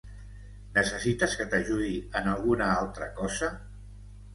[0.77, 1.93] Necessites que t'ajudi
[2.23, 3.57] en alguna altra cosa?